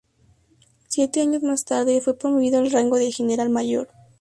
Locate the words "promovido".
2.17-2.57